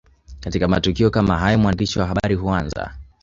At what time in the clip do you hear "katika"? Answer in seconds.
0.39-0.67